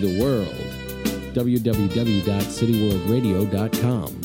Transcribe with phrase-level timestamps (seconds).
[0.00, 0.54] to the world.
[1.34, 4.20] www.cityworldradio.com.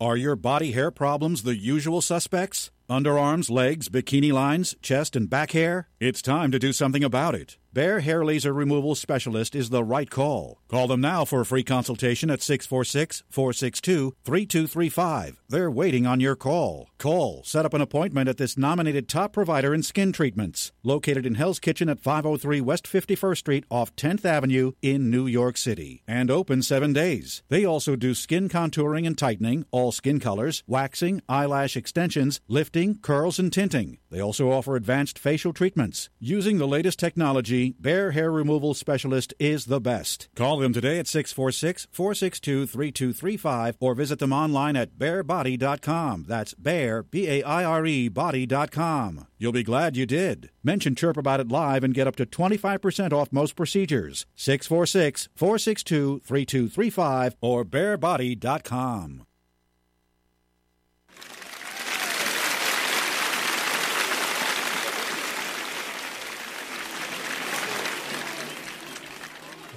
[0.00, 2.70] Are your body hair problems the usual suspects?
[2.90, 5.88] Underarms, legs, bikini lines, chest, and back hair?
[5.98, 7.56] It's time to do something about it.
[7.74, 10.60] Baire Hair Laser Removal Specialist is the right call.
[10.68, 15.42] Call them now for a free consultation at 646 462 3235.
[15.48, 16.88] They're waiting on your call.
[16.98, 21.34] Call, set up an appointment at this nominated top provider in skin treatments, located in
[21.34, 26.30] Hell's Kitchen at 503 West 51st Street off 10th Avenue in New York City, and
[26.30, 27.42] open seven days.
[27.48, 33.40] They also do skin contouring and tightening, all skin colors, waxing, eyelash extensions, lifting, curls,
[33.40, 33.98] and tinting.
[34.10, 36.08] They also offer advanced facial treatments.
[36.20, 40.28] Using the latest technology, Baire Hair Removal Specialist is the best.
[40.34, 46.24] Call them today at 646 462 3235 or visit them online at bairebody.com.
[46.28, 49.26] That's bear, B A I R E, body.com.
[49.38, 50.50] You'll be glad you did.
[50.62, 54.26] Mention Chirp About It Live and get up to 25% off most procedures.
[54.36, 59.26] 646 462 3235 or bairebody.com.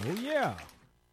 [0.09, 0.53] Oh, yeah.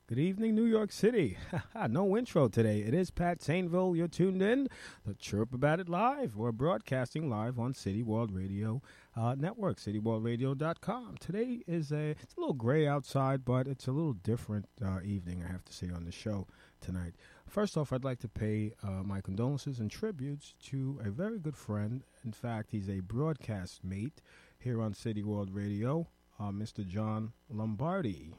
[0.06, 1.36] Good evening, New York City.
[1.88, 2.82] no intro today.
[2.82, 3.96] It is Pat Sainville.
[3.96, 4.68] You're tuned in
[5.04, 6.36] to Chirp About It Live.
[6.36, 8.82] We're broadcasting live on City World Radio
[9.16, 11.16] uh, Network, cityworldradio.com.
[11.18, 15.42] Today is a, it's a little gray outside, but it's a little different uh, evening,
[15.44, 16.46] I have to say, on the show
[16.80, 17.14] tonight.
[17.48, 21.56] First off, I'd like to pay uh, my condolences and tributes to a very good
[21.56, 22.04] friend.
[22.24, 24.22] In fact, he's a broadcast mate
[24.56, 26.06] here on City World Radio,
[26.38, 26.86] uh, Mr.
[26.86, 28.34] John Lombardi.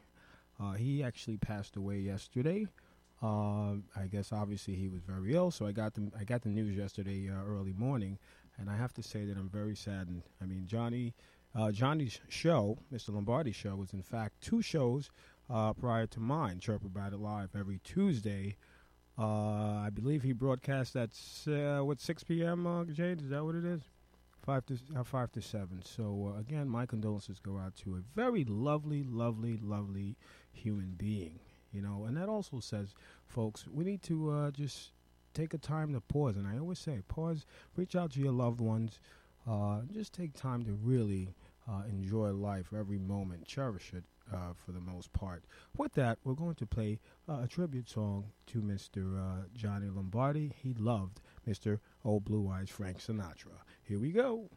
[0.60, 2.66] Uh, he actually passed away yesterday.
[3.22, 6.50] Uh, I guess obviously he was very ill, so I got the I got the
[6.50, 8.20] news yesterday uh, early morning,
[8.58, 10.24] and I have to say that I'm very saddened.
[10.42, 11.14] I mean, Johnny,
[11.56, 13.14] uh, Johnny's show, Mr.
[13.14, 15.10] Lombardi's show, was in fact two shows
[15.50, 18.58] uh, prior to mine, Chirp About It Live, every Tuesday.
[19.18, 21.12] Uh, I believe he broadcasts at
[21.86, 22.68] what 6 p.m.
[22.68, 23.82] Uh, Jade, is that what it is?
[24.46, 25.82] Five to uh, five to seven.
[25.84, 30.18] So uh, again, my condolences go out to a very lovely, lovely, lovely
[30.52, 31.40] human being.
[31.74, 32.94] You know, and that also says,
[33.28, 34.92] folks, we need to uh, just
[35.34, 36.38] take a time to pause.
[36.38, 37.46] And I always say, pause,
[37.76, 39.00] reach out to your loved ones,
[39.50, 41.34] uh, just take time to really
[41.68, 45.44] uh, enjoy life every moment, cherish it uh, for the most part.
[45.76, 49.44] With that, we're going to play a tribute song to Mr.
[49.56, 50.54] Johnny Lombardi.
[50.62, 51.80] He loved Mr.
[52.06, 53.58] Old Blue Eyes Frank Sinatra.
[53.84, 54.48] Here we go.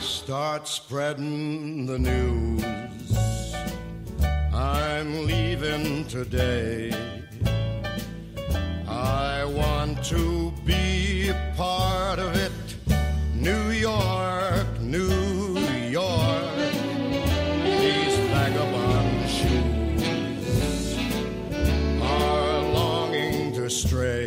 [0.00, 2.64] Start spreading the news.
[4.54, 6.90] I'm leaving today.
[9.08, 12.52] I want to be a part of it.
[13.34, 15.58] New York, New
[15.88, 16.56] York.
[17.82, 20.98] These vagabond shoes
[22.02, 24.17] are longing to stray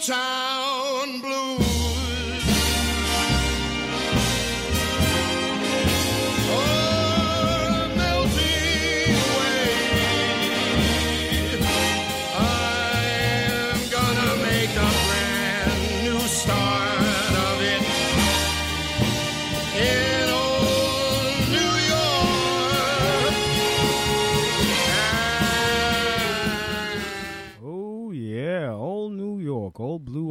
[0.00, 0.57] time.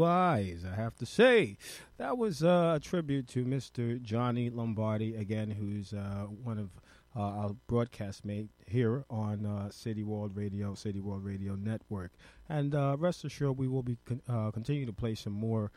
[0.08, 1.58] I have to say.
[1.98, 4.02] That was uh, a tribute to Mr.
[4.02, 6.70] Johnny Lombardi, again, who's uh, one of
[7.16, 12.12] uh, our broadcast mate here on uh, City World Radio, City World Radio Network.
[12.48, 15.72] And uh, rest assured, we will be con- uh, continue to play some more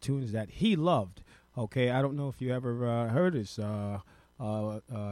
[0.00, 1.22] tunes that he loved.
[1.56, 3.58] Okay, I don't know if you ever heard his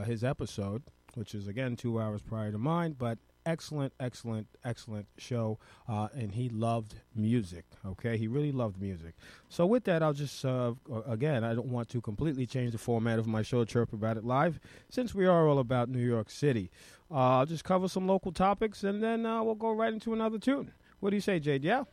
[0.06, 0.82] his episode,
[1.14, 3.18] which is again two hours prior to mine, but
[3.48, 5.58] excellent, excellent, excellent show.
[5.88, 7.64] Uh, and he loved music.
[7.84, 9.14] Okay, he really loved music.
[9.48, 10.74] So with that, I'll just uh,
[11.06, 14.24] again, I don't want to completely change the format of my show, Chirp About It
[14.24, 14.60] Live,
[14.90, 16.70] since we are all about New York City.
[17.10, 20.38] Uh, I'll just cover some local topics, and then uh, we'll go right into another
[20.38, 20.72] tune.
[21.00, 21.64] What do you say, Jade?
[21.64, 21.84] Yeah.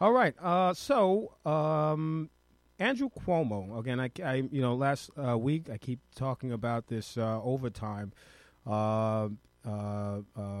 [0.00, 0.34] All right.
[0.40, 1.34] Uh, so.
[1.46, 2.30] Um,
[2.78, 4.00] Andrew Cuomo again.
[4.00, 8.12] I, I you know last uh, week I keep talking about this uh, overtime
[8.66, 9.28] uh,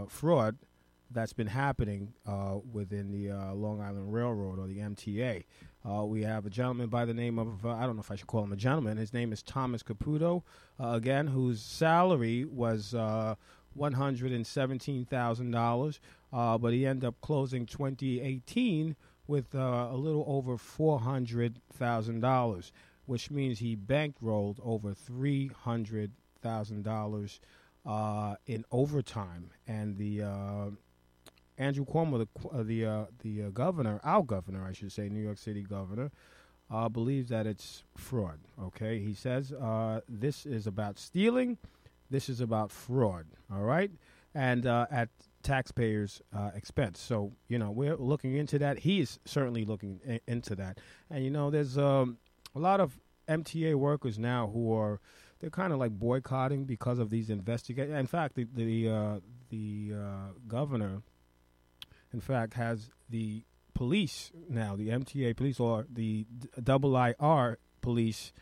[0.08, 0.56] fraud
[1.12, 5.44] that's been happening uh, within the uh, Long Island Railroad or the MTA.
[5.88, 8.16] Uh, we have a gentleman by the name of, uh, I don't know if I
[8.16, 10.42] should call him a gentleman, his name is Thomas Caputo,
[10.80, 13.34] uh, again, whose salary was uh,
[13.78, 15.98] $117,000,
[16.32, 18.96] uh, but he ended up closing 2018
[19.26, 22.72] with uh, a little over $400,000,
[23.06, 27.38] which means he bankrolled over $300,000
[27.84, 30.70] uh, in overtime, and the uh,
[31.58, 35.22] Andrew Cuomo, the uh, the uh, the uh, governor, our governor, I should say, New
[35.22, 36.10] York City governor,
[36.92, 38.38] believes that it's fraud.
[38.60, 39.52] Okay, he says
[40.08, 41.58] this is about stealing,
[42.10, 43.26] this is about fraud.
[43.52, 43.90] All right,
[44.34, 45.08] and at
[45.42, 47.00] taxpayers' uh, expense.
[47.00, 48.80] So you know we're looking into that.
[48.80, 50.78] He is certainly looking into that,
[51.10, 52.18] and you know there's um,
[52.54, 52.98] a lot of
[53.28, 55.00] MTA workers now who are
[55.42, 57.98] they're kind of like boycotting because of these investigations.
[57.98, 61.02] In fact, the the uh, the uh, governor,
[62.12, 63.44] in fact, has the
[63.74, 68.32] police now, the MTA police or the d- double IR police,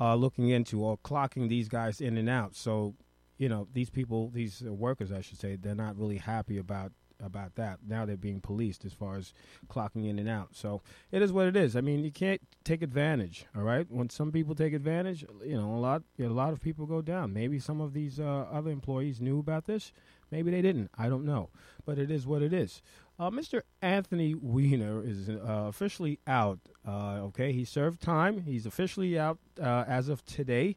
[0.00, 2.56] uh, looking into or clocking these guys in and out.
[2.56, 2.94] So,
[3.36, 7.56] you know, these people, these workers, I should say, they're not really happy about about
[7.56, 7.80] that.
[7.86, 9.32] Now they're being policed as far as
[9.68, 10.50] clocking in and out.
[10.52, 11.76] So it is what it is.
[11.76, 13.46] I mean, you can't take advantage.
[13.56, 16.86] All right, when some people take advantage, you know, a lot a lot of people
[16.86, 17.32] go down.
[17.32, 19.92] Maybe some of these uh, other employees knew about this.
[20.30, 20.90] Maybe they didn't.
[20.96, 21.50] I don't know.
[21.84, 22.82] But it is what it is.
[23.18, 23.62] Uh, Mr.
[23.82, 26.58] Anthony Weiner is uh, officially out.
[26.86, 28.42] Uh, okay, he served time.
[28.42, 30.76] He's officially out uh, as of today.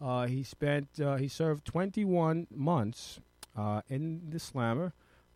[0.00, 0.88] Uh, he spent
[1.18, 3.20] he served 21 months
[3.88, 4.92] in the slammer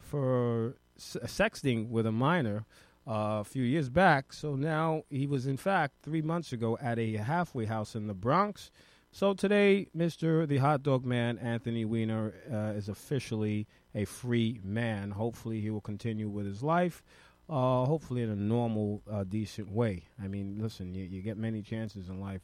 [0.08, 2.64] for s- sexting with a minor
[3.06, 4.32] uh, a few years back.
[4.32, 8.14] So now he was, in fact, three months ago at a halfway house in the
[8.14, 8.70] Bronx.
[9.10, 10.46] So today, Mr.
[10.46, 15.12] the Hot Dog Man, Anthony Weiner, uh, is officially a free man.
[15.12, 17.02] Hopefully, he will continue with his life.
[17.48, 20.04] Uh, hopefully, in a normal, uh, decent way.
[20.22, 22.42] I mean, listen, you, you get many chances in life.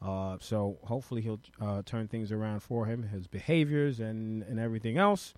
[0.00, 4.98] Uh, so hopefully, he'll uh, turn things around for him, his behaviors, and, and everything
[4.98, 5.34] else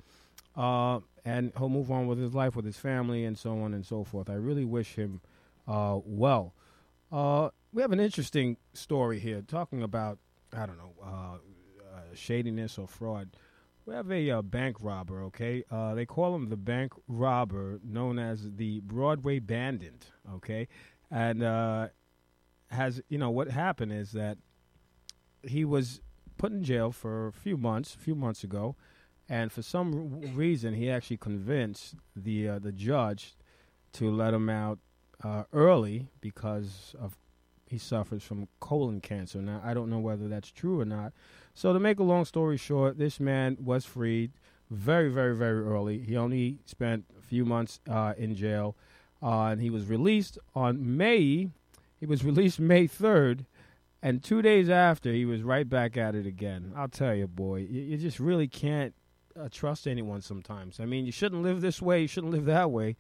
[0.59, 3.87] uh, and he'll move on with his life, with his family, and so on and
[3.87, 4.29] so forth.
[4.29, 5.21] I really wish him
[5.69, 6.53] uh, well.
[7.13, 10.19] Uh, we have an interesting story here talking about,
[10.53, 13.31] I don't know, uh, uh, shadiness or fraud.
[13.87, 15.63] We have a uh, bank robber, okay?
[15.95, 20.67] They call him the bank robber, known as the Broadway Bandit, okay?
[21.11, 21.43] And
[22.71, 24.39] has, you know, what happened is that
[25.43, 26.01] he was
[26.37, 28.77] put in jail for a few months, a few months ago
[29.29, 33.35] and for some reason he actually convinced the uh, the judge
[33.93, 34.79] to let him out
[35.23, 37.17] uh, early because of
[37.67, 39.39] he suffers from colon cancer.
[39.43, 41.13] Now I don't know whether that's true or not.
[41.55, 44.33] So to make a long story short, this man was freed
[44.71, 45.99] very very very early.
[45.99, 48.77] He only spent a few months uh, in jail,
[49.23, 51.49] uh, and he was released on May.
[52.01, 53.45] He was released May third.
[54.01, 56.73] And two days after, he was right back at it again.
[56.77, 58.95] I'll tell you, boy, you, you just really can't
[59.39, 60.81] uh, trust anyone sometimes.
[60.81, 62.97] I mean, you shouldn't live this way, you shouldn't live that way.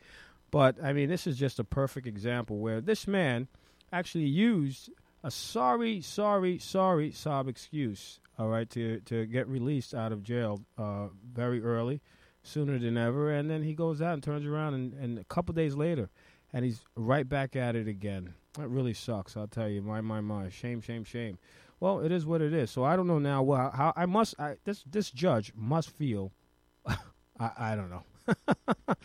[0.51, 3.49] But I mean, this is just a perfect example where this man
[3.93, 4.91] actually used
[5.23, 10.63] a sorry, sorry, sorry sob excuse, all right, to to get released out of jail
[10.79, 12.01] uh, very early,
[12.43, 15.53] sooner than ever, and then he goes out and turns around, and, and a couple
[15.55, 16.09] days later,
[16.53, 18.35] and he's right back at it again.
[18.55, 19.83] That really sucks, I'll tell you.
[19.83, 21.39] My my my, shame, shame, shame.
[21.81, 22.71] Well, it is what it is.
[22.71, 23.43] So I don't know now.
[23.43, 26.33] Well, how I must I, this this judge must feel.
[26.87, 28.03] I I don't know.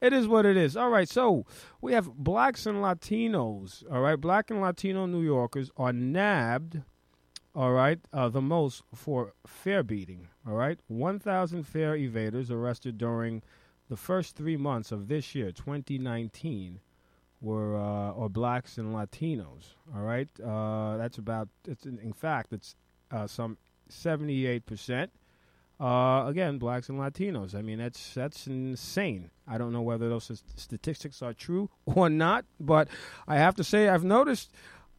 [0.00, 0.76] it is what it is.
[0.76, 1.46] All right, so
[1.80, 3.84] we have blacks and Latinos.
[3.90, 6.80] All right, black and Latino New Yorkers are nabbed.
[7.54, 10.28] All right, uh, the most for fare beating.
[10.46, 13.42] All right, one thousand fare evaders arrested during
[13.88, 16.80] the first three months of this year, 2019.
[17.42, 19.74] Were uh, or blacks and Latinos.
[19.94, 21.48] All right, uh, that's about.
[21.66, 22.76] It's in, fact, it's
[23.10, 23.58] uh, some
[23.88, 25.10] seventy-eight percent.
[25.80, 27.54] Uh, again, blacks and Latinos.
[27.54, 29.30] I mean, that's that's insane.
[29.48, 32.88] I don't know whether those st- statistics are true or not, but
[33.26, 34.52] I have to say I've noticed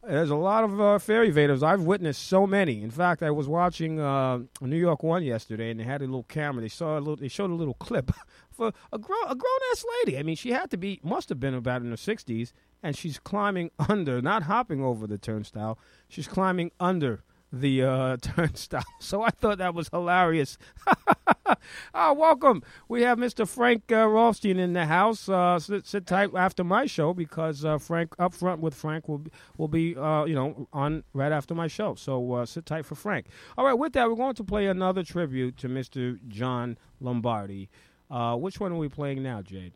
[0.06, 1.62] there's a lot of uh, fairy vaders.
[1.62, 2.82] I've witnessed so many.
[2.82, 6.24] In fact, I was watching uh, New York One yesterday, and they had a little
[6.24, 6.62] camera.
[6.62, 7.16] They saw a little.
[7.16, 8.10] They showed a little clip
[8.50, 10.18] for a grown a grown ass lady.
[10.18, 13.18] I mean, she had to be must have been about in her sixties, and she's
[13.18, 15.78] climbing under, not hopping over the turnstile.
[16.08, 17.22] She's climbing under
[17.60, 18.84] the uh, turnstile.
[19.00, 20.58] So I thought that was hilarious.
[21.94, 22.62] ah, welcome.
[22.88, 23.46] We have Mr.
[23.46, 25.28] Frank uh, Rothstein in the house.
[25.28, 29.24] Uh, sit, sit tight after my show because uh, Frank up front with Frank will
[29.56, 31.94] will be uh, you know on right after my show.
[31.94, 33.26] So uh, sit tight for Frank.
[33.56, 36.18] All right, with that, we're going to play another tribute to Mr.
[36.28, 37.68] John Lombardi.
[38.10, 39.72] Uh, which one are we playing now, Jade?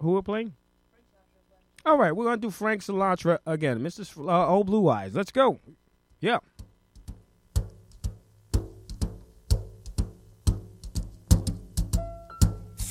[0.00, 0.54] Who we're playing?
[1.84, 3.78] All right, we're going to do Frank Sinatra again.
[3.80, 4.00] Mr.
[4.00, 5.14] S- uh, Old Blue Eyes.
[5.14, 5.60] Let's go.
[6.20, 6.38] Yeah.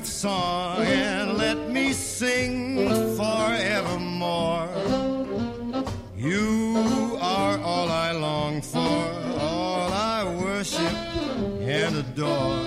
[0.00, 4.68] with song and let me sing forevermore.
[6.16, 10.94] You are all I long for, all I worship
[11.60, 12.59] and adore.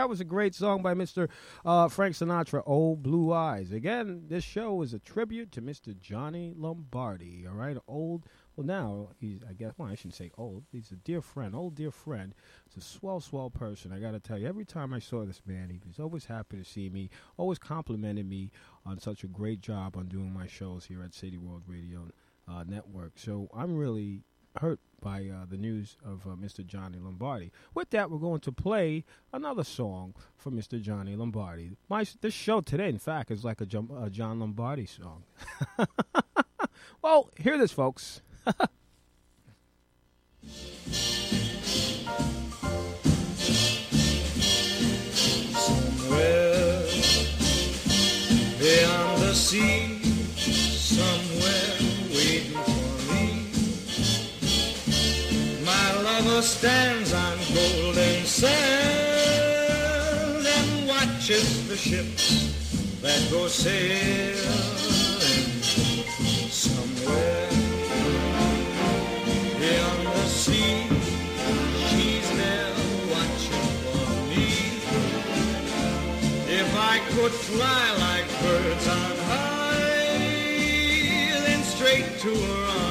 [0.00, 1.28] That was a great song by Mr.
[1.62, 3.70] Uh, Frank Sinatra, Old Blue Eyes.
[3.70, 5.94] Again, this show is a tribute to Mr.
[5.98, 7.46] Johnny Lombardi.
[7.46, 8.24] All right, old.
[8.56, 9.42] Well, now he's.
[9.46, 9.74] I guess.
[9.76, 10.64] Well, I shouldn't say old.
[10.72, 12.34] He's a dear friend, old dear friend.
[12.64, 13.92] He's a swell, swell person.
[13.92, 16.56] I got to tell you, every time I saw this man, he was always happy
[16.56, 17.10] to see me.
[17.36, 18.50] Always complimented me
[18.86, 22.08] on such a great job on doing my shows here at City World Radio
[22.48, 23.18] uh, Network.
[23.18, 24.22] So I'm really
[24.56, 26.64] hurt by uh, the news of uh, Mr.
[26.64, 27.50] Johnny Lombardi.
[27.74, 30.80] With that, we're going to play another song for Mr.
[30.80, 31.72] Johnny Lombardi.
[31.88, 35.24] My this show today, in fact, is like a, Jum- a John Lombardi song.
[37.02, 38.22] well, hear this, folks.
[45.52, 46.82] Somewhere
[48.58, 49.99] beyond the sea,
[56.42, 58.56] Stands on golden sand
[60.46, 62.54] and watches the ships
[63.02, 64.40] that go sailing
[66.50, 67.50] somewhere
[69.58, 70.86] beyond the sea.
[71.90, 72.74] She's there
[73.12, 74.48] watching for me.
[76.48, 80.16] If I could fly like birds on high,
[81.44, 82.89] then straight to her arms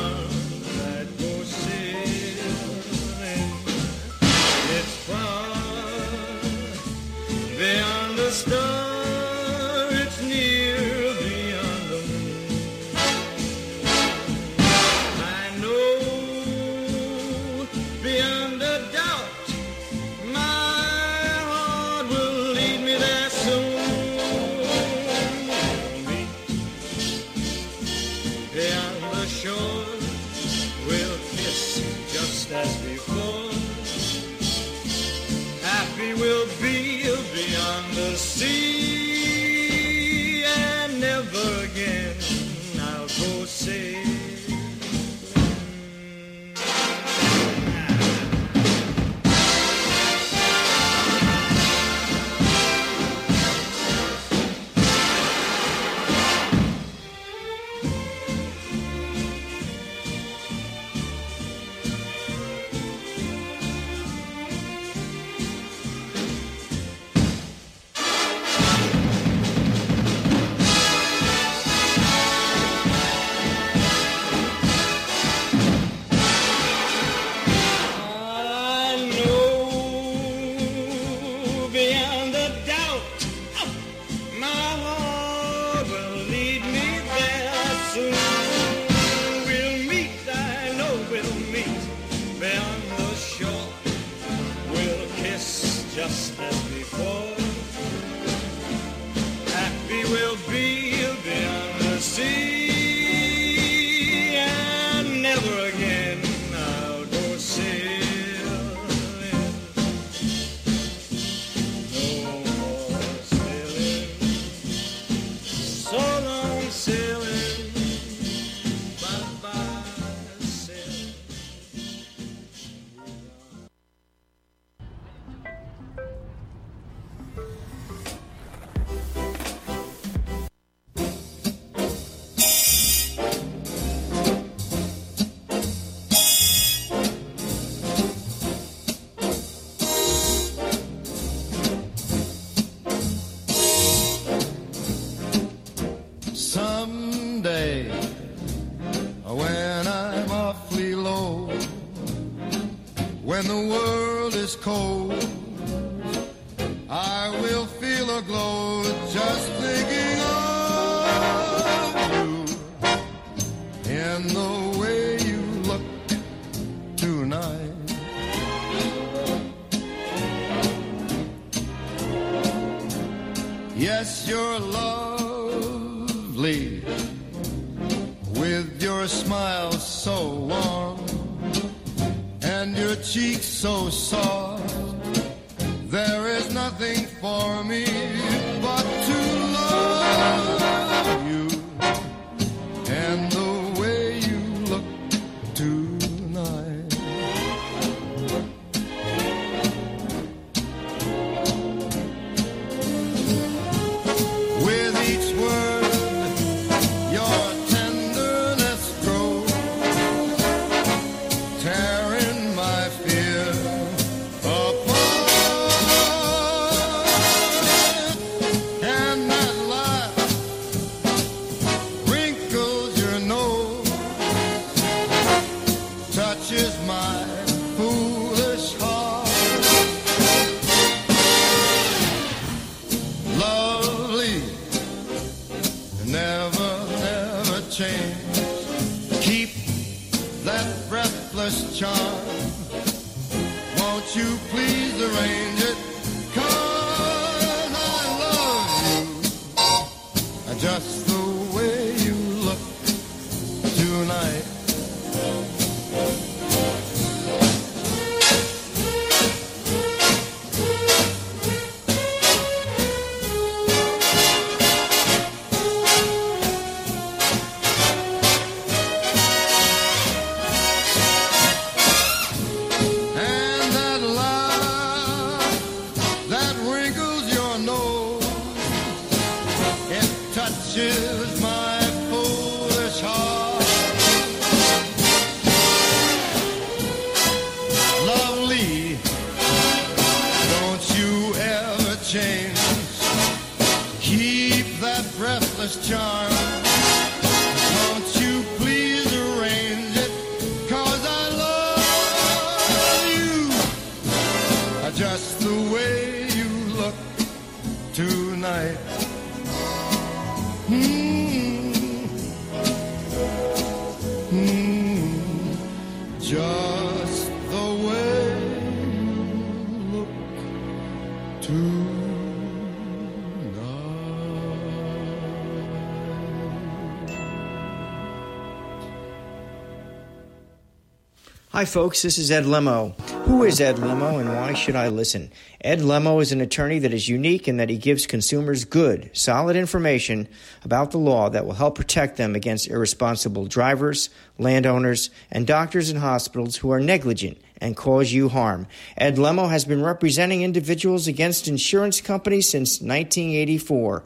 [331.59, 332.01] Hi, folks.
[332.01, 332.97] This is Ed Lemo.
[333.25, 335.29] Who is Ed Lemo and why should I listen?
[335.59, 339.57] Ed Lemo is an attorney that is unique in that he gives consumers good, solid
[339.57, 340.29] information
[340.63, 345.99] about the law that will help protect them against irresponsible drivers, landowners, and doctors and
[345.99, 348.65] hospitals who are negligent and cause you harm.
[348.95, 354.05] Ed Lemo has been representing individuals against insurance companies since 1984.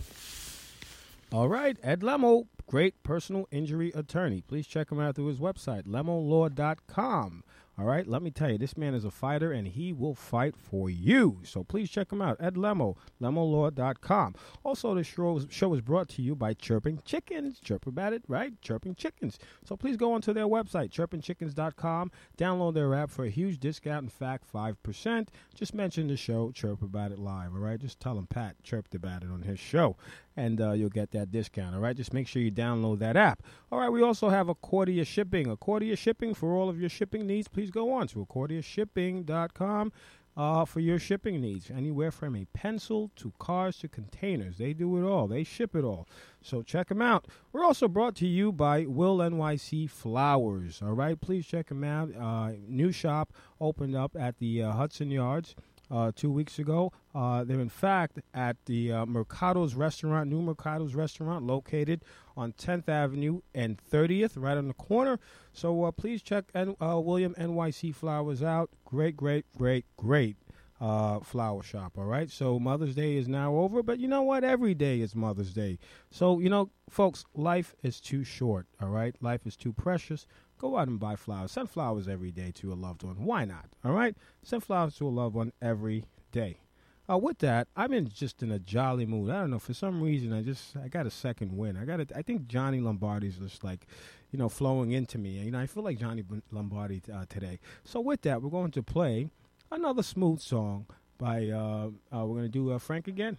[1.32, 4.42] All right, Ed Lemo, great personal injury attorney.
[4.42, 7.44] Please check him out through his website, lemolaw.com.
[7.76, 10.56] All right, let me tell you, this man is a fighter and he will fight
[10.56, 11.40] for you.
[11.44, 14.36] So please check him out, at Lemo, lemolaw.com.
[14.64, 17.60] Also, the show, show is brought to you by Chirping Chickens.
[17.60, 18.54] Chirp about it, right?
[18.62, 19.40] Chirping Chickens.
[19.66, 22.12] So please go onto their website, chirpingchickens.com.
[22.38, 25.28] Download their app for a huge discount, in fact, 5%.
[25.56, 27.80] Just mention the show, Chirp About It Live, all right?
[27.80, 29.98] Just tell him Pat chirped about it on his show
[30.36, 31.76] and uh, you'll get that discount.
[31.76, 33.44] All right, just make sure you download that app.
[33.72, 35.48] All right, we also have Accordia Shipping.
[35.48, 37.48] Accordia Shipping for all of your shipping needs.
[37.48, 39.92] Please go on to accordiashipping.com
[40.36, 41.70] uh, for your shipping needs.
[41.70, 45.28] Anywhere from a pencil to cars to containers, they do it all.
[45.28, 46.08] They ship it all.
[46.42, 47.28] So check them out.
[47.52, 50.82] We're also brought to you by Will NYC Flowers.
[50.82, 52.10] All right, please check them out.
[52.16, 55.56] Uh, new shop opened up at the uh, Hudson Yards
[55.94, 56.92] uh, two weeks ago.
[57.14, 62.04] Uh, they're in fact at the uh, Mercado's restaurant, new Mercado's restaurant, located
[62.36, 65.20] on 10th Avenue and 30th, right on the corner.
[65.54, 68.72] So uh, please check N- uh, William NYC Flowers out.
[68.86, 70.38] Great, great, great, great
[70.82, 71.98] uh, flower shop.
[71.98, 72.30] All right.
[72.30, 74.44] So Mother's Day is now over, but you know what?
[74.44, 75.78] Every day is Mother's Day.
[76.10, 78.66] So you know, folks, life is too short.
[78.82, 80.26] All right, life is too precious.
[80.64, 81.52] Go out and buy flowers.
[81.52, 83.26] Send flowers every day to a loved one.
[83.26, 83.66] Why not?
[83.84, 84.16] All right?
[84.44, 86.62] Send flowers to a loved one every day.
[87.10, 89.30] Uh, with that, I'm in just in a jolly mood.
[89.30, 90.32] I don't know for some reason.
[90.32, 91.76] I just I got a second win.
[91.76, 92.14] I got it.
[92.16, 93.88] I think Johnny Lombardi's just like,
[94.32, 95.32] you know, flowing into me.
[95.32, 97.60] You know, I feel like Johnny Lombardi uh, today.
[97.84, 99.28] So with that, we're going to play
[99.70, 100.86] another smooth song
[101.18, 101.50] by.
[101.50, 103.38] Uh, uh we're going to do uh, Frank again.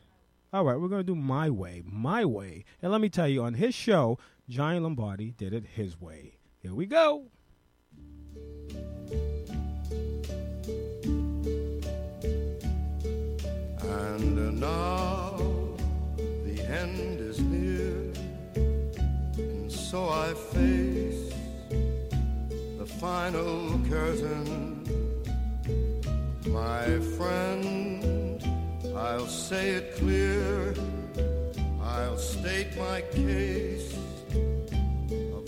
[0.53, 2.67] All right, we're going to do My Way, My Way.
[2.83, 6.34] And let me tell you, on his show, Johnny Lombardi did it his way.
[6.65, 7.27] Here we go.
[13.83, 15.37] And now
[16.17, 18.11] the end is near,
[19.37, 21.35] and so I face
[22.79, 24.81] the final curtain.
[26.47, 28.43] My friend,
[28.97, 30.73] I'll say it clear,
[31.83, 33.95] I'll state my case,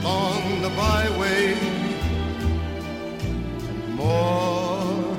[0.00, 1.54] along the byway
[3.68, 5.16] And more,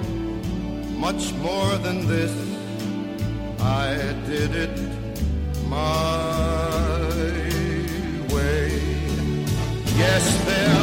[0.98, 2.34] much more than this.
[3.60, 4.78] I did it
[5.68, 7.00] my
[8.34, 8.82] way.
[9.98, 10.79] Yes, there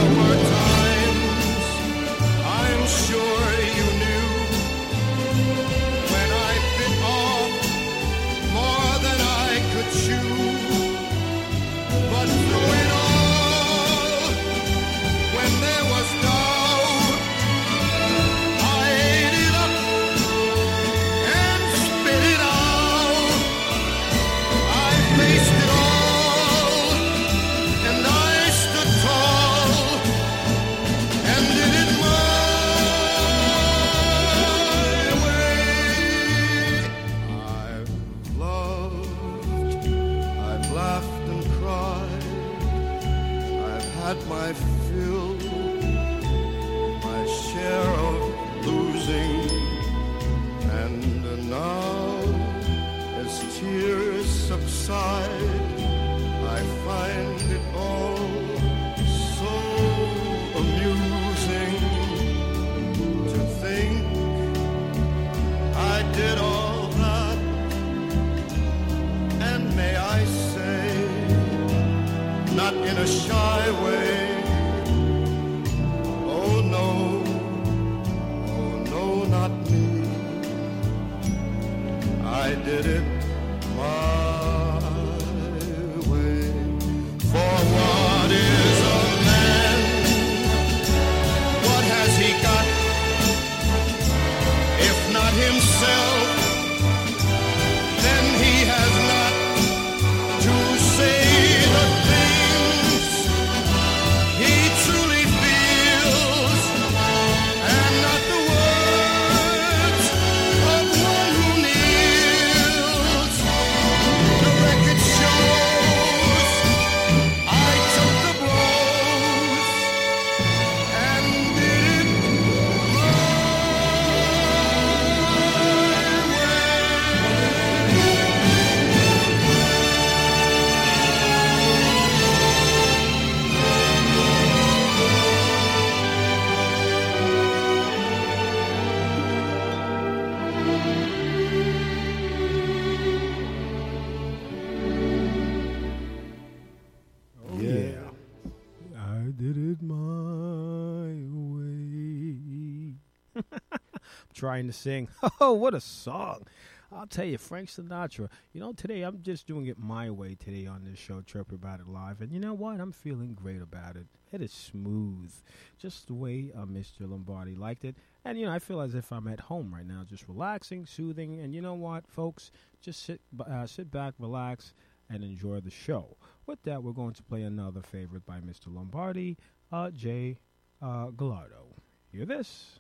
[154.36, 155.08] trying to sing.
[155.40, 156.46] Oh, what a song.
[156.92, 158.28] I'll tell you, Frank Sinatra.
[158.52, 161.80] You know, today I'm just doing it my way today on this show, Chirp About
[161.80, 162.20] It Live.
[162.20, 162.80] And you know what?
[162.80, 164.06] I'm feeling great about it.
[164.32, 165.32] It is smooth,
[165.78, 167.10] just the way uh, Mr.
[167.10, 167.96] Lombardi liked it.
[168.24, 171.40] And, you know, I feel as if I'm at home right now, just relaxing, soothing.
[171.40, 172.52] And you know what, folks?
[172.80, 174.74] Just sit, uh, sit back, relax,
[175.10, 176.16] and enjoy the show.
[176.46, 178.66] With that, we're going to play another favorite by Mr.
[178.68, 179.36] Lombardi,
[179.72, 180.38] uh, Jay
[180.80, 181.74] uh, Gallardo.
[182.12, 182.78] Hear this.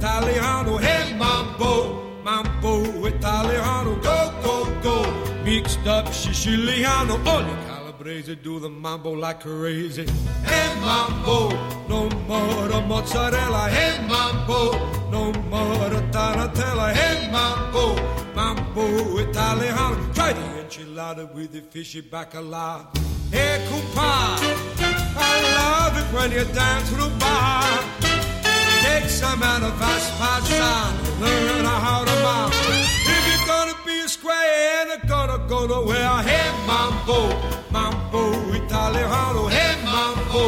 [0.00, 0.78] Italiano.
[0.78, 3.96] Hey mambo, mambo italiano.
[4.00, 5.42] Go, go, go.
[5.44, 7.14] Mixed up Siciliano.
[7.26, 7.69] Only
[8.00, 10.06] Calabrese do the mambo like crazy.
[10.44, 11.50] Hey mambo,
[11.86, 13.68] no more mozzarella.
[13.68, 14.72] Hey mambo,
[15.10, 16.94] no more the tarantella.
[16.94, 17.94] Hey mambo,
[18.34, 20.12] mambo italiano.
[20.14, 22.86] Try the enchilada with the fishy bacala.
[23.30, 24.38] Hey compa.
[25.16, 27.84] I love it when you dance to the bar.
[28.80, 32.69] Take some out of Vespasian, learn how to mount.
[34.90, 36.22] You're gonna go nowhere.
[36.22, 37.20] Hey, mambo,
[37.70, 38.22] mambo
[38.54, 39.46] italiano.
[39.46, 40.44] Hey, mambo,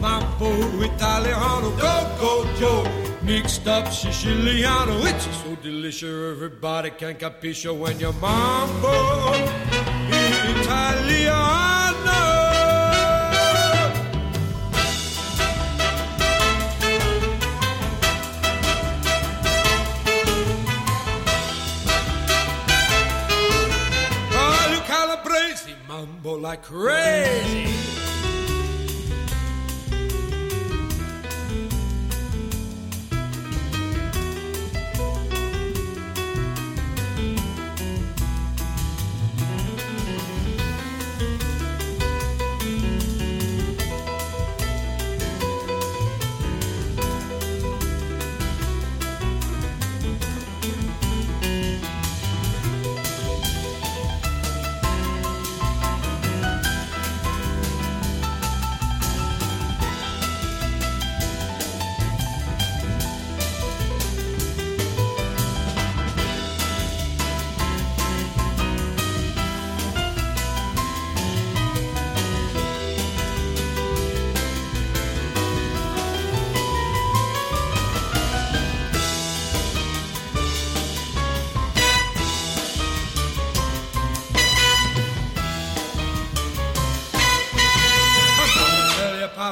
[0.00, 0.50] mambo
[0.82, 1.70] italiano.
[1.84, 2.84] Go, go, Joe.
[3.22, 5.04] Mixed up Siciliano.
[5.06, 8.92] It's so delicious, everybody can capisce when you're mambo
[10.60, 11.93] italiano.
[26.04, 27.83] Mambo like crazy.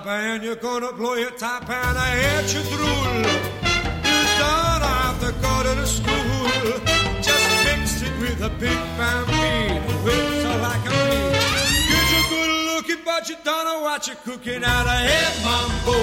[0.01, 2.89] And you're gonna blow your top and I hate you drool.
[4.09, 6.81] You don't have to go to the school.
[7.21, 9.81] Just mix it with a big bambino.
[10.03, 11.37] Whips are like a bee.
[11.91, 14.93] Get you good looking, but you don't know what you're cooking out of.
[14.93, 15.99] Hey, mambo,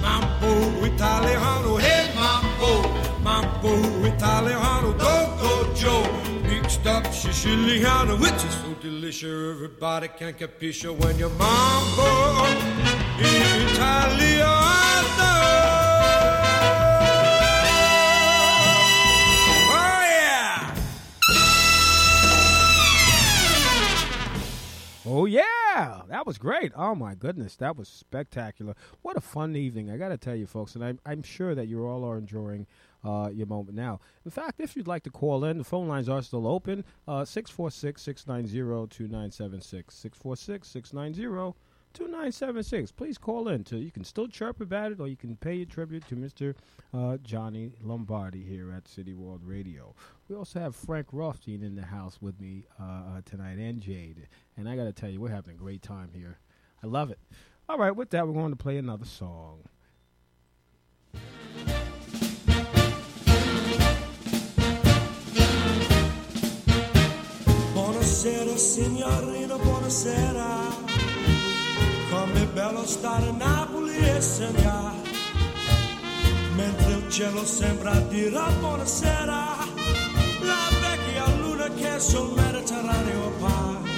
[0.00, 1.76] mambo Italiano.
[1.76, 2.88] Hey, mambo,
[3.22, 4.92] mambo Italiano.
[4.94, 6.02] Go, go, Joe.
[6.44, 9.54] Mixed up Siciliano, which is so delicious.
[9.54, 13.03] Everybody can capisce when you're mambo.
[13.16, 13.20] Oh,
[20.02, 20.74] yeah.
[25.06, 26.72] Oh yeah, that was great.
[26.74, 28.74] Oh my goodness, that was spectacular.
[29.02, 29.90] What a fun evening!
[29.92, 32.66] I got to tell you, folks, and I'm I'm sure that you all are enjoying
[33.04, 34.00] uh, your moment now.
[34.24, 36.84] In fact, if you'd like to call in, the phone lines are still open.
[37.06, 39.94] Uh, Six four six six nine zero two nine seven six.
[39.94, 41.54] Six four six six nine zero.
[41.94, 42.92] 2976.
[42.92, 43.64] Please call in.
[43.64, 46.54] To, you can still chirp about it or you can pay your tribute to Mr.
[46.92, 49.94] Uh, Johnny Lombardi here at City World Radio.
[50.28, 54.26] We also have Frank Rothstein in the house with me uh, uh, tonight and Jade.
[54.56, 56.38] And I got to tell you, we're having a great time here.
[56.82, 57.18] I love it.
[57.68, 59.60] All right, with that, we're going to play another song.
[67.74, 70.93] Buonasera signorina, buonasera.
[72.54, 75.02] Bello stare a Napoli e sognare.
[76.54, 79.56] Mentre il cielo sembra dire buonasera.
[80.40, 83.90] La vecchia luna che sul Mediterraneo appare.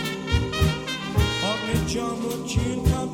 [1.52, 3.05] Ogni giorno ci incontriamo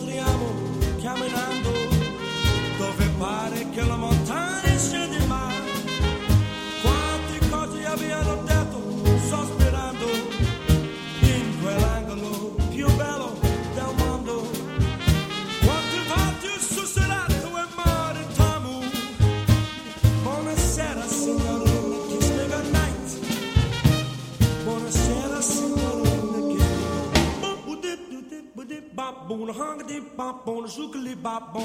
[30.44, 31.62] bonjour que les babons,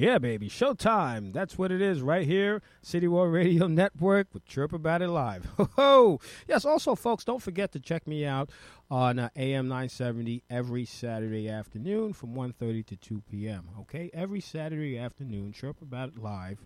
[0.00, 0.48] Yeah, baby.
[0.48, 1.30] Showtime.
[1.34, 2.62] That's what it is right here.
[2.80, 5.44] City World Radio Network with Chirp About It Live.
[5.58, 6.20] Ho ho!
[6.48, 8.48] Yes, also, folks, don't forget to check me out
[8.90, 13.68] on uh, AM 970 every Saturday afternoon from 1.30 to 2 p.m.
[13.80, 14.10] Okay?
[14.14, 16.64] Every Saturday afternoon, Chirp About It Live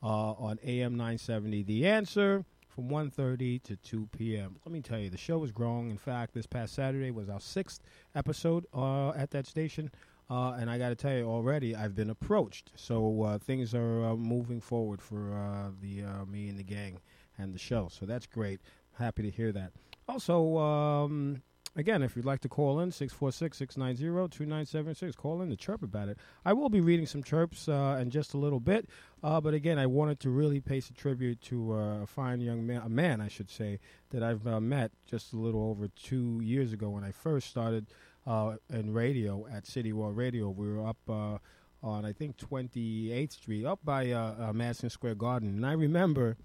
[0.00, 1.64] uh, on AM 970.
[1.64, 4.54] The answer from 1.30 to 2 p.m.
[4.64, 5.90] Let me tell you, the show is growing.
[5.90, 7.80] In fact, this past Saturday was our sixth
[8.14, 9.90] episode uh, at that station.
[10.30, 12.72] Uh, and I got to tell you, already I've been approached.
[12.76, 17.00] So uh, things are uh, moving forward for uh, the uh, me and the gang
[17.38, 17.88] and the show.
[17.90, 18.60] So that's great.
[18.98, 19.72] Happy to hear that.
[20.06, 21.40] Also, um,
[21.76, 26.18] again, if you'd like to call in, 646-690-2976, call in to chirp about it.
[26.44, 28.86] I will be reading some chirps uh, in just a little bit.
[29.22, 32.90] but again, I wanted to really pay some tribute to a fine young man, a
[32.90, 37.04] man, I should say, that I've met just a little over two years ago when
[37.04, 37.86] I first started–
[38.28, 40.50] uh, in radio at City World Radio.
[40.50, 41.38] We were up uh,
[41.82, 46.36] on I think 28th Street, up by uh, uh, Madison Square Garden, and I remember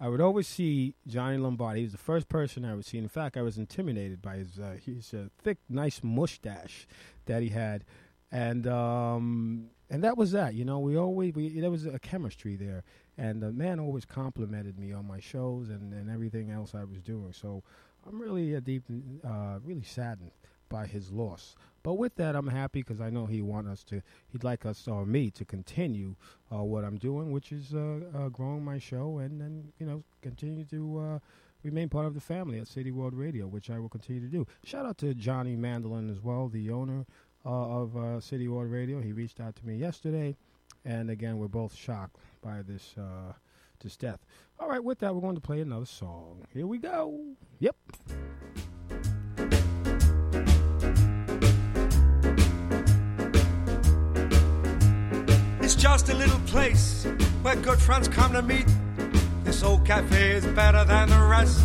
[0.00, 1.80] I would always see Johnny Lombardi.
[1.80, 2.96] He was the first person I would see.
[2.98, 6.86] In fact, I was intimidated by his uh, his uh, thick, nice mustache
[7.26, 7.84] that he had,
[8.30, 10.54] and um, and that was that.
[10.54, 12.84] You know, we always we there was a chemistry there,
[13.18, 17.02] and the man always complimented me on my shows and, and everything else I was
[17.02, 17.32] doing.
[17.32, 17.64] So
[18.06, 18.84] I'm really a deep,
[19.26, 20.30] uh, really saddened
[20.74, 21.54] by his loss.
[21.84, 24.88] But with that, I'm happy because I know he want us to, he'd like us
[24.88, 26.16] or me to continue
[26.52, 30.02] uh, what I'm doing, which is uh, uh, growing my show and then you know
[30.20, 31.18] continue to uh,
[31.62, 34.48] remain part of the family at City World Radio, which I will continue to do.
[34.64, 37.06] Shout out to Johnny Mandolin as well, the owner
[37.46, 39.00] uh, of uh, City World Radio.
[39.00, 40.36] He reached out to me yesterday,
[40.84, 43.32] and again, we're both shocked by this uh,
[43.80, 44.26] this death.
[44.58, 46.42] All right, with that, we're going to play another song.
[46.52, 47.36] Here we go.
[47.60, 47.76] Yep.
[55.84, 57.06] Just a little place
[57.42, 58.64] where good friends come to meet.
[59.44, 61.60] This old cafe is better than the rest.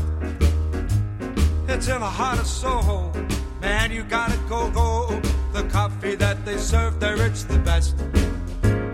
[1.70, 3.14] It's in the heart of Soho.
[3.62, 5.22] Man, you gotta go, go.
[5.54, 7.96] The coffee that they serve there, it's the best.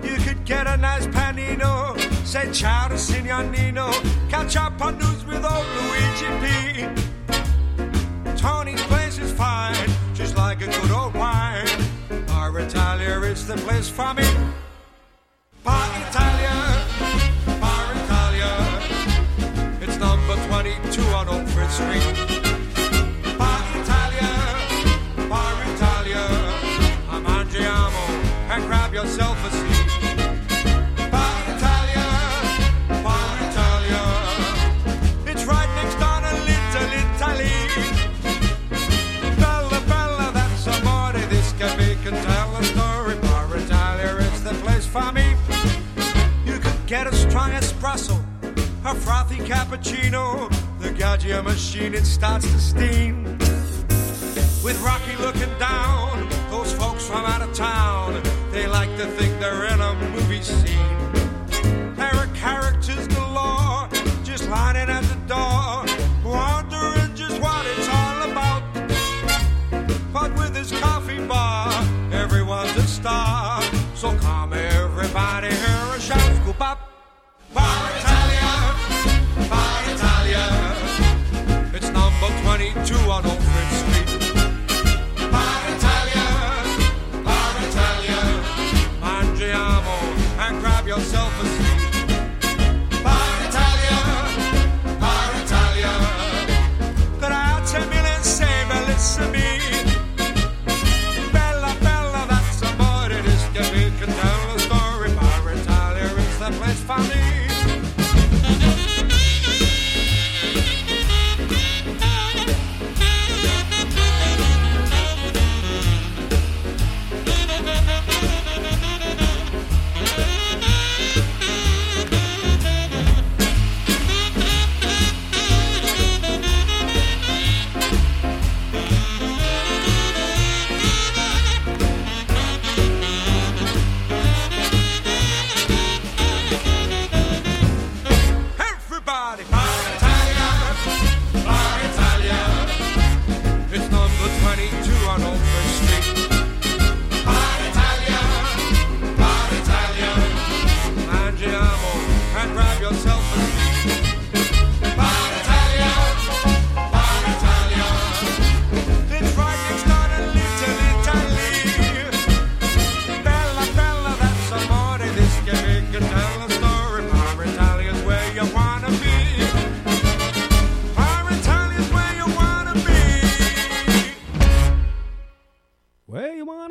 [0.03, 3.89] You could get a nice panino, say ciao to Signor Nino,
[4.30, 6.51] catch up on news with old Luigi P.
[8.38, 11.67] Tony's place is fine, just like a good old wine.
[12.30, 14.28] Our Italia is the place for me.
[15.66, 16.57] Bar Italia,
[18.03, 18.51] Italia.
[19.82, 22.05] It's number 22 on Oakford Street.
[23.39, 24.32] Bar Italia,
[25.74, 26.26] Italia.
[28.51, 29.64] And grab yourself a
[46.88, 48.16] get a strong espresso,
[48.86, 50.50] a frothy cappuccino.
[50.80, 53.24] The Gaggia machine, it starts to steam.
[54.64, 58.22] With Rocky looking down, those folks from out of town,
[58.52, 61.96] they like to think they're in a movie scene.
[61.96, 63.90] There are characters galore,
[64.24, 65.86] just lining at the door,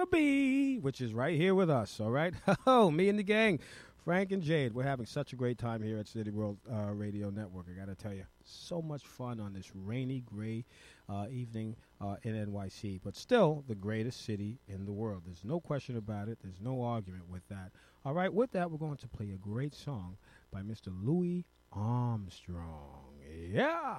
[0.04, 2.00] gonna be, which is right here with us.
[2.00, 2.34] All right,
[2.66, 3.60] oh, me and the gang,
[4.04, 4.74] Frank and Jade.
[4.74, 7.66] We're having such a great time here at City World uh, Radio Network.
[7.70, 10.64] I gotta tell you, so much fun on this rainy, gray
[11.08, 15.22] uh, evening uh, in NYC, but still the greatest city in the world.
[15.24, 16.38] There's no question about it.
[16.42, 17.72] There's no argument with that.
[18.04, 20.16] All right, with that, we're going to play a great song
[20.52, 20.88] by Mr.
[21.02, 23.14] Louis Armstrong.
[23.50, 23.96] Yeah.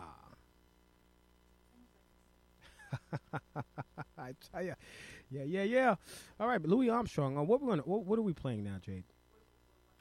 [4.18, 4.74] I tell you,
[5.30, 5.96] yeah, yeah, yeah.
[6.40, 7.38] All right, Louis Armstrong.
[7.38, 9.04] Uh, what we're gonna, what, what are we playing now, Jade?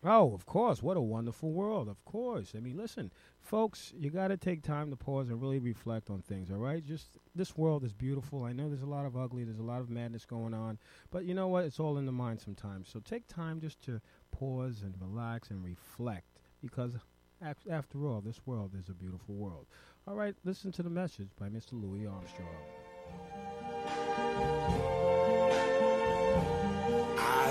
[0.07, 0.83] Oh, of course.
[0.83, 1.89] What a wonderful world.
[1.89, 2.53] Of course.
[2.55, 3.11] I mean, listen,
[3.41, 6.85] folks, you got to take time to pause and really reflect on things, all right?
[6.85, 8.45] Just this world is beautiful.
[8.45, 10.79] I know there's a lot of ugly, there's a lot of madness going on,
[11.11, 11.65] but you know what?
[11.65, 12.91] It's all in the mind sometimes.
[12.93, 16.27] So take time just to pause and relax and reflect
[16.61, 16.93] because
[17.41, 19.67] af- after all, this world is a beautiful world.
[20.07, 21.73] All right, listen to the message by Mr.
[21.73, 22.47] Louis Armstrong.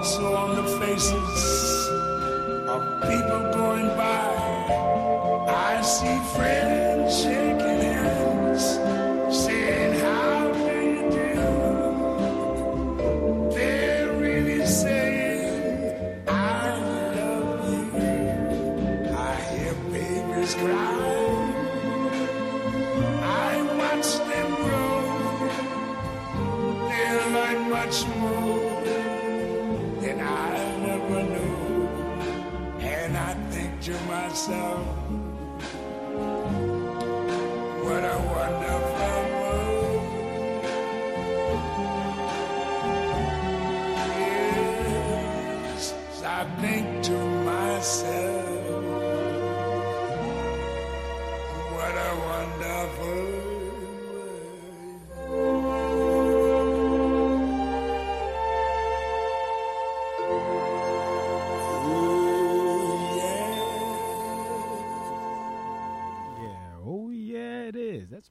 [0.00, 1.88] also on the faces
[2.66, 5.44] of people going by.
[5.46, 6.79] I see friends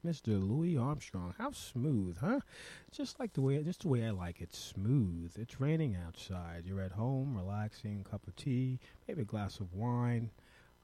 [0.09, 0.41] Mr.
[0.41, 1.35] Louis Armstrong.
[1.37, 2.39] How smooth, huh?
[2.91, 5.33] Just like the way, just the way I like it, smooth.
[5.37, 6.63] It's raining outside.
[6.65, 10.31] You're at home, relaxing, cup of tea, maybe a glass of wine,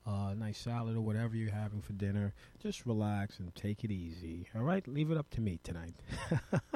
[0.06, 2.36] uh, nice salad or whatever you're having for dinner.
[2.62, 4.48] Just relax and take it easy.
[4.56, 5.96] All right, leave it up to me tonight.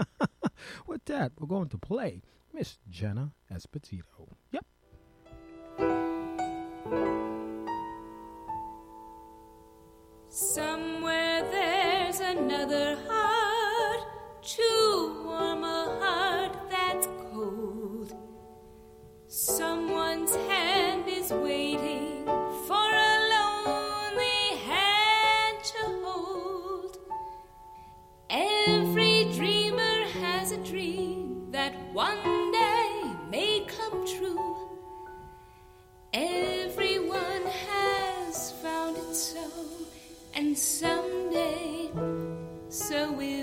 [0.88, 4.34] With that, we're going to play Miss Jenna Esposito.
[4.52, 4.66] Yep.
[10.32, 11.79] Somewhere there's
[12.22, 14.04] another heart
[14.44, 15.19] to
[43.08, 43.39] will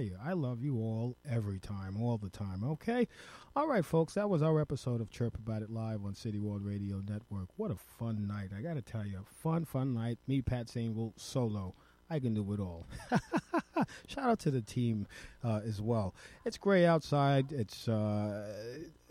[0.00, 3.06] tell you, I love you all every time, all the time, okay?
[3.54, 6.64] All right, folks, that was our episode of Chirp About It Live on City World
[6.64, 7.48] Radio Network.
[7.56, 8.50] What a fun night.
[8.56, 10.18] I got to tell you, fun, fun night.
[10.26, 11.74] Me, Pat Sainville, solo.
[12.08, 12.86] I can do it all.
[14.06, 15.06] Shout out to the team
[15.44, 16.14] uh, as well.
[16.46, 17.52] It's gray outside.
[17.52, 18.48] It's uh,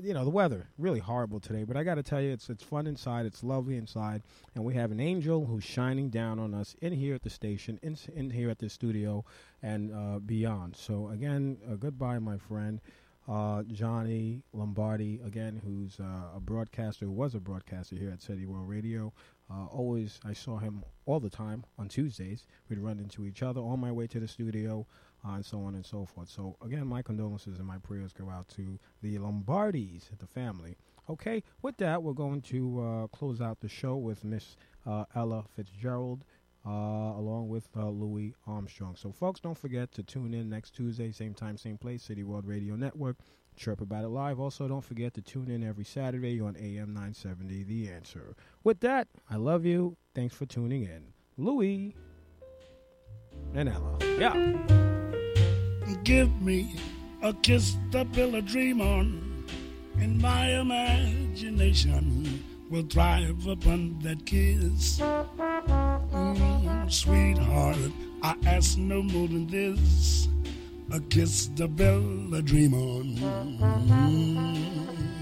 [0.01, 2.63] you know the weather really horrible today, but I got to tell you, it's it's
[2.63, 3.25] fun inside.
[3.25, 4.23] It's lovely inside,
[4.55, 7.79] and we have an angel who's shining down on us in here at the station,
[7.81, 9.25] in in here at the studio,
[9.61, 10.75] and uh, beyond.
[10.75, 12.81] So again, uh, goodbye, my friend.
[13.27, 18.47] Uh, Johnny Lombardi, again, who's uh, a broadcaster, who was a broadcaster here at City
[18.47, 19.13] World Radio.
[19.51, 22.47] Uh, always, I saw him all the time on Tuesdays.
[22.69, 24.87] We'd run into each other on my way to the studio,
[25.25, 26.29] uh, and so on and so forth.
[26.29, 30.77] So, again, my condolences and my prayers go out to the Lombardis, the family.
[31.09, 34.55] Okay, with that, we're going to uh, close out the show with Miss
[34.85, 36.23] uh, Ella Fitzgerald.
[36.67, 38.93] Uh, along with uh, Louis Armstrong.
[38.97, 42.45] So, folks, don't forget to tune in next Tuesday, same time, same place, City World
[42.45, 43.15] Radio Network.
[43.55, 44.39] Chirp About It Live.
[44.39, 48.35] Also, don't forget to tune in every Saturday on AM 970 The Answer.
[48.63, 49.97] With that, I love you.
[50.15, 51.13] Thanks for tuning in.
[51.37, 51.95] Louis
[53.53, 53.97] and Ella.
[54.17, 55.08] Yeah.
[56.03, 56.73] Give me
[57.21, 59.45] a kiss to build a dream on,
[59.99, 64.99] and my imagination will thrive upon that kiss.
[64.99, 67.77] Mm, sweetheart,
[68.23, 70.27] I ask no more than this
[70.91, 73.05] a kiss to build a dream on.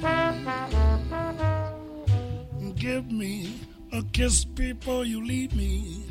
[0.01, 2.75] Mm.
[2.75, 3.59] Give me
[3.91, 6.03] a kiss before you leave me,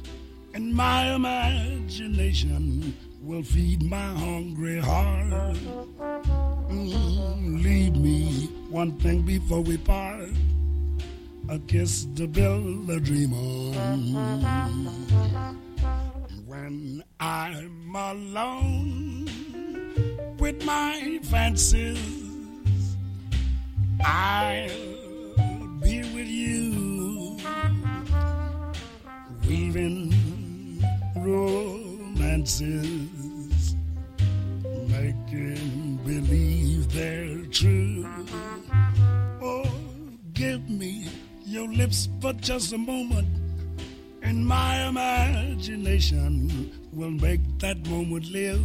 [0.54, 2.94] and my imagination
[3.26, 5.56] will feed my hungry heart.
[6.70, 10.28] Mm, leave me one thing before we part
[11.48, 14.14] a kiss to build a dream on.
[16.46, 19.28] When I'm alone
[20.38, 22.96] with my fancies,
[24.04, 24.68] I'll
[25.80, 27.38] be with you,
[29.48, 30.12] weaving
[32.26, 33.76] romances,
[34.88, 38.06] making believe they're true.
[39.42, 39.70] Oh,
[40.32, 41.08] give me
[41.44, 43.28] your lips for just a moment,
[44.22, 48.60] and my imagination will make that moment live.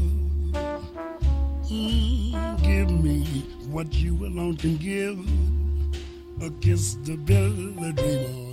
[1.72, 3.24] Mm, give me
[3.70, 5.18] what you alone can give
[6.42, 8.51] a kiss to build a dream on.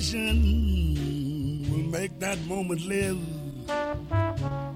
[0.00, 3.18] Will make that moment live.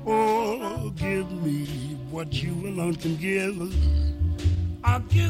[0.06, 1.64] Oh, give me
[2.10, 3.56] what you alone can give.
[4.84, 5.23] I'll kiss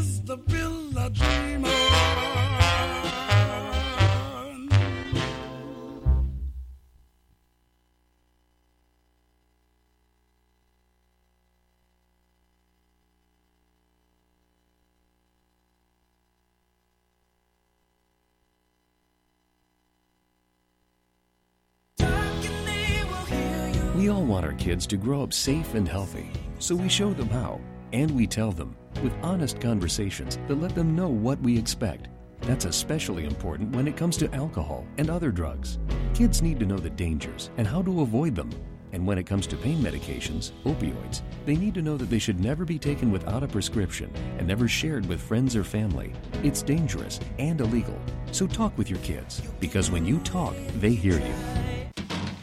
[24.34, 26.28] want our kids to grow up safe and healthy,
[26.58, 27.60] so we show them how,
[27.92, 32.08] and we tell them with honest conversations that let them know what we expect.
[32.40, 35.78] That's especially important when it comes to alcohol and other drugs.
[36.14, 38.50] Kids need to know the dangers and how to avoid them.
[38.90, 42.40] And when it comes to pain medications, opioids, they need to know that they should
[42.40, 46.12] never be taken without a prescription and never shared with friends or family.
[46.42, 48.00] It's dangerous and illegal.
[48.32, 51.34] So talk with your kids, because when you talk, they hear you.